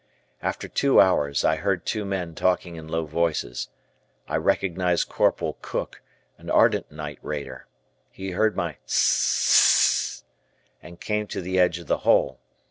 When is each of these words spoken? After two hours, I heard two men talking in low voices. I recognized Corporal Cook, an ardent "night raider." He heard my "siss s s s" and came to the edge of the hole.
After 0.41 0.67
two 0.67 0.99
hours, 0.99 1.45
I 1.45 1.57
heard 1.57 1.85
two 1.85 2.05
men 2.05 2.33
talking 2.33 2.75
in 2.75 2.87
low 2.87 3.05
voices. 3.05 3.69
I 4.27 4.35
recognized 4.37 5.09
Corporal 5.09 5.59
Cook, 5.61 6.01
an 6.39 6.49
ardent 6.49 6.91
"night 6.91 7.19
raider." 7.21 7.67
He 8.09 8.31
heard 8.31 8.55
my 8.55 8.77
"siss 8.87 10.23
s 10.23 10.23
s 10.23 10.23
s" 10.23 10.23
and 10.81 10.99
came 10.99 11.27
to 11.27 11.39
the 11.39 11.59
edge 11.59 11.77
of 11.77 11.85
the 11.85 11.99
hole. 11.99 12.39